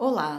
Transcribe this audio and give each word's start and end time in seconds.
Olá, 0.00 0.38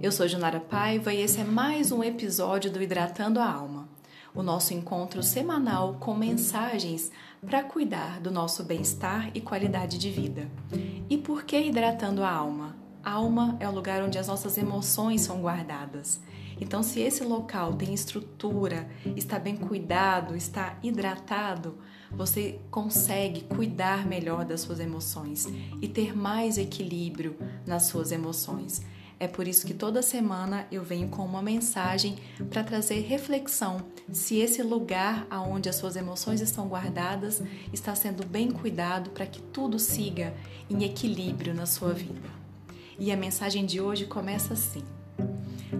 eu 0.00 0.12
sou 0.12 0.28
Junara 0.28 0.60
Paiva 0.60 1.12
e 1.12 1.20
esse 1.20 1.40
é 1.40 1.44
mais 1.44 1.90
um 1.90 2.04
episódio 2.04 2.70
do 2.70 2.80
Hidratando 2.80 3.40
a 3.40 3.52
Alma, 3.52 3.88
o 4.32 4.44
nosso 4.44 4.74
encontro 4.74 5.24
semanal 5.24 5.96
com 5.98 6.14
mensagens 6.14 7.10
para 7.44 7.64
cuidar 7.64 8.20
do 8.20 8.30
nosso 8.30 8.62
bem-estar 8.62 9.32
e 9.34 9.40
qualidade 9.40 9.98
de 9.98 10.08
vida. 10.08 10.48
E 11.10 11.18
por 11.18 11.42
que 11.42 11.58
hidratando 11.58 12.22
a 12.22 12.30
alma? 12.30 12.76
Alma 13.04 13.56
é 13.58 13.68
o 13.68 13.72
lugar 13.72 14.02
onde 14.02 14.18
as 14.18 14.28
nossas 14.28 14.56
emoções 14.56 15.22
são 15.22 15.40
guardadas. 15.40 16.20
Então, 16.60 16.82
se 16.82 17.00
esse 17.00 17.24
local 17.24 17.74
tem 17.74 17.92
estrutura, 17.92 18.88
está 19.16 19.38
bem 19.38 19.56
cuidado, 19.56 20.36
está 20.36 20.78
hidratado, 20.82 21.76
você 22.12 22.60
consegue 22.70 23.42
cuidar 23.42 24.06
melhor 24.06 24.44
das 24.44 24.60
suas 24.60 24.78
emoções 24.78 25.48
e 25.80 25.88
ter 25.88 26.16
mais 26.16 26.58
equilíbrio 26.58 27.36
nas 27.66 27.84
suas 27.86 28.12
emoções. 28.12 28.82
É 29.18 29.26
por 29.26 29.48
isso 29.48 29.66
que 29.66 29.74
toda 29.74 30.02
semana 30.02 30.66
eu 30.70 30.82
venho 30.82 31.08
com 31.08 31.24
uma 31.24 31.42
mensagem 31.42 32.16
para 32.50 32.64
trazer 32.64 33.00
reflexão 33.00 33.80
se 34.10 34.38
esse 34.38 34.62
lugar 34.62 35.26
aonde 35.30 35.68
as 35.68 35.76
suas 35.76 35.94
emoções 35.94 36.40
estão 36.40 36.66
guardadas 36.66 37.42
está 37.72 37.94
sendo 37.94 38.26
bem 38.26 38.50
cuidado 38.50 39.10
para 39.10 39.26
que 39.26 39.40
tudo 39.40 39.78
siga 39.78 40.34
em 40.68 40.82
equilíbrio 40.84 41.54
na 41.54 41.66
sua 41.66 41.92
vida. 41.92 42.41
E 42.98 43.10
a 43.10 43.16
mensagem 43.16 43.66
de 43.66 43.80
hoje 43.80 44.06
começa 44.06 44.54
assim: 44.54 44.84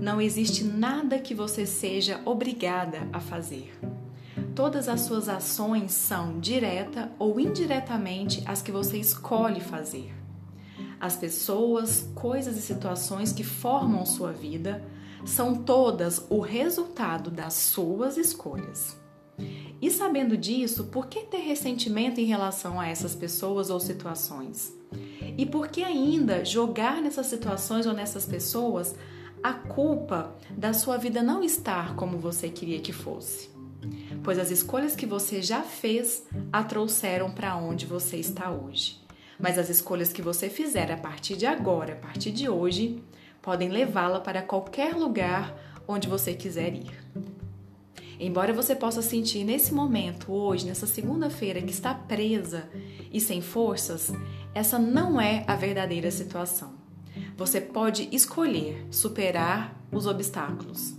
não 0.01 0.21
existe 0.21 0.65
nada 0.65 1.19
que 1.19 1.35
você 1.35 1.65
seja 1.65 2.21
obrigada 2.25 3.09
a 3.13 3.21
fazer. 3.21 3.73
Todas 4.55 4.89
as 4.89 5.03
suas 5.03 5.29
ações 5.29 5.93
são 5.93 6.39
direta 6.41 7.11
ou 7.19 7.39
indiretamente 7.39 8.43
as 8.47 8.61
que 8.61 8.73
você 8.73 8.99
escolhe 8.99 9.61
fazer. 9.61 10.13
As 11.01 11.17
pessoas, 11.17 12.09
coisas 12.15 12.57
e 12.57 12.61
situações 12.61 13.33
que 13.33 13.43
formam 13.43 14.05
sua 14.05 14.33
vida 14.33 14.85
são 15.25 15.55
todas 15.55 16.27
o 16.29 16.41
resultado 16.41 17.31
das 17.31 17.55
suas 17.55 18.17
escolhas. 18.17 18.97
E 19.83 19.91
sabendo 19.91 20.37
disso, 20.37 20.85
por 20.85 21.09
que 21.09 21.25
ter 21.25 21.41
ressentimento 21.41 22.21
em 22.21 22.25
relação 22.25 22.81
a 22.81 22.89
essas 22.89 23.17
pessoas 23.17 23.69
ou 23.69 23.81
situações? 23.81 24.73
E 25.37 25.45
por 25.45 25.69
que 25.69 25.83
ainda 25.83 26.45
jogar 26.45 27.03
nessas 27.03 27.27
situações 27.27 27.85
ou 27.85 27.93
nessas 27.93 28.25
pessoas 28.25 28.95
a 29.43 29.53
culpa 29.53 30.37
da 30.51 30.73
sua 30.73 30.97
vida 30.97 31.21
não 31.21 31.43
estar 31.43 31.97
como 31.97 32.17
você 32.17 32.49
queria 32.49 32.81
que 32.81 32.93
fosse. 32.93 33.51
Pois 34.23 34.39
as 34.39 34.53
escolhas 34.53 34.95
que 34.95 35.05
você 35.05 35.43
já 35.43 35.63
fez 35.63 36.25
a 36.53 36.63
trouxeram 36.63 37.33
para 37.33 37.57
onde 37.57 37.85
você 37.85 38.19
está 38.19 38.53
hoje. 38.53 39.01
Mas 39.41 39.59
as 39.59 39.69
escolhas 39.69 40.13
que 40.13 40.23
você 40.23 40.49
fizer 40.49 40.93
a 40.93 40.97
partir 40.97 41.37
de 41.37 41.47
agora, 41.47 41.95
a 41.95 41.97
partir 41.97 42.31
de 42.31 42.49
hoje, 42.49 43.03
podem 43.41 43.71
levá-la 43.71 44.21
para 44.21 44.43
qualquer 44.43 44.95
lugar 44.95 45.53
onde 45.89 46.07
você 46.07 46.33
quiser 46.35 46.73
ir. 46.73 47.02
Embora 48.19 48.53
você 48.53 48.75
possa 48.75 49.03
sentir 49.03 49.45
nesse 49.45 49.73
momento, 49.75 50.33
hoje, 50.33 50.67
nessa 50.67 50.87
segunda-feira, 50.87 51.61
que 51.61 51.73
está 51.73 51.95
presa 51.95 52.69
e 53.13 53.21
sem 53.21 53.41
forças, 53.41 54.13
essa 54.55 54.79
não 54.79 55.21
é 55.21 55.45
a 55.47 55.57
verdadeira 55.57 56.11
situação. 56.11 56.75
Você 57.37 57.61
pode 57.61 58.09
escolher 58.13 58.87
superar 58.91 59.77
os 59.91 60.07
obstáculos. 60.07 60.95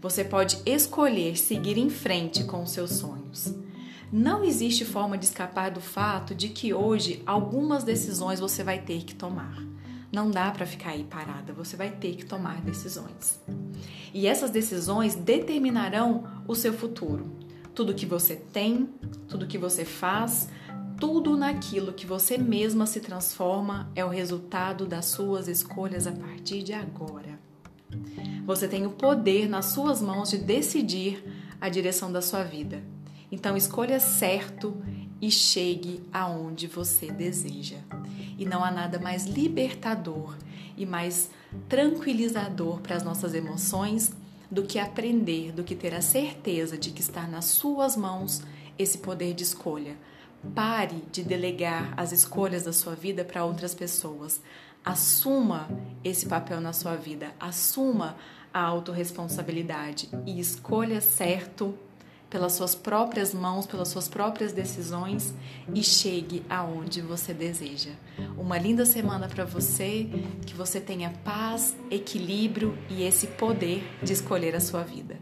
Você 0.00 0.22
pode 0.22 0.58
escolher 0.66 1.36
seguir 1.36 1.78
em 1.78 1.90
frente 1.90 2.44
com 2.44 2.62
os 2.62 2.70
seus 2.70 2.92
sonhos. 2.92 3.54
Não 4.12 4.44
existe 4.44 4.84
forma 4.84 5.18
de 5.18 5.24
escapar 5.24 5.70
do 5.70 5.80
fato 5.80 6.34
de 6.34 6.48
que 6.48 6.72
hoje 6.72 7.22
algumas 7.26 7.82
decisões 7.82 8.38
você 8.38 8.62
vai 8.62 8.80
ter 8.80 9.04
que 9.04 9.14
tomar. 9.14 9.60
Não 10.12 10.30
dá 10.30 10.50
para 10.50 10.66
ficar 10.66 10.90
aí 10.90 11.04
parada, 11.04 11.52
você 11.52 11.76
vai 11.76 11.90
ter 11.90 12.16
que 12.16 12.24
tomar 12.24 12.60
decisões. 12.60 13.40
E 14.14 14.26
essas 14.26 14.50
decisões 14.50 15.14
determinarão 15.14 16.24
o 16.46 16.54
seu 16.54 16.72
futuro. 16.72 17.26
Tudo 17.74 17.94
que 17.94 18.06
você 18.06 18.36
tem, 18.36 18.88
tudo 19.28 19.46
que 19.46 19.58
você 19.58 19.84
faz, 19.84 20.48
tudo 20.98 21.36
naquilo 21.36 21.92
que 21.92 22.06
você 22.06 22.38
mesma 22.38 22.86
se 22.86 23.00
transforma 23.00 23.90
é 23.94 24.04
o 24.04 24.08
resultado 24.08 24.86
das 24.86 25.06
suas 25.06 25.48
escolhas 25.48 26.06
a 26.06 26.12
partir 26.12 26.62
de 26.62 26.72
agora. 26.72 27.38
Você 28.46 28.66
tem 28.66 28.86
o 28.86 28.90
poder 28.90 29.48
nas 29.48 29.66
suas 29.66 30.00
mãos 30.00 30.30
de 30.30 30.38
decidir 30.38 31.22
a 31.60 31.68
direção 31.68 32.10
da 32.10 32.22
sua 32.22 32.42
vida. 32.42 32.82
Então 33.30 33.56
escolha 33.56 34.00
certo 34.00 34.76
e 35.20 35.30
chegue 35.30 36.02
aonde 36.12 36.66
você 36.66 37.10
deseja. 37.10 37.78
E 38.38 38.44
não 38.44 38.64
há 38.64 38.70
nada 38.70 38.98
mais 38.98 39.26
libertador 39.26 40.36
e 40.76 40.84
mais 40.84 41.30
tranquilizador 41.68 42.80
para 42.80 42.96
as 42.96 43.02
nossas 43.02 43.34
emoções 43.34 44.12
do 44.50 44.62
que 44.62 44.78
aprender, 44.78 45.52
do 45.52 45.64
que 45.64 45.74
ter 45.74 45.94
a 45.94 46.02
certeza 46.02 46.76
de 46.76 46.90
que 46.90 47.00
está 47.00 47.26
nas 47.26 47.46
suas 47.46 47.96
mãos 47.96 48.42
esse 48.78 48.98
poder 48.98 49.34
de 49.34 49.42
escolha 49.42 49.96
Pare 50.54 51.02
de 51.10 51.22
delegar 51.22 51.92
as 51.96 52.12
escolhas 52.12 52.64
da 52.64 52.72
sua 52.72 52.94
vida 52.94 53.24
para 53.24 53.44
outras 53.44 53.74
pessoas. 53.74 54.40
Assuma 54.84 55.68
esse 56.04 56.26
papel 56.26 56.60
na 56.60 56.72
sua 56.72 56.94
vida, 56.94 57.34
assuma 57.40 58.16
a 58.52 58.60
autorresponsabilidade 58.60 60.08
e 60.24 60.38
escolha 60.38 61.00
certo 61.00 61.76
pelas 62.28 62.52
suas 62.52 62.74
próprias 62.74 63.32
mãos, 63.32 63.66
pelas 63.66 63.88
suas 63.88 64.08
próprias 64.08 64.52
decisões 64.52 65.34
e 65.74 65.82
chegue 65.82 66.44
aonde 66.48 67.00
você 67.00 67.32
deseja. 67.32 67.90
Uma 68.36 68.58
linda 68.58 68.84
semana 68.84 69.28
para 69.28 69.44
você, 69.44 70.08
que 70.44 70.54
você 70.54 70.80
tenha 70.80 71.10
paz, 71.24 71.76
equilíbrio 71.90 72.76
e 72.90 73.02
esse 73.04 73.26
poder 73.26 73.84
de 74.02 74.12
escolher 74.12 74.54
a 74.54 74.60
sua 74.60 74.82
vida. 74.82 75.16